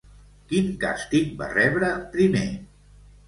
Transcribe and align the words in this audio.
Quin 0.53 0.69
càstig 0.83 1.35
va 1.41 1.51
rebre 1.51 1.91
primer? 2.17 2.45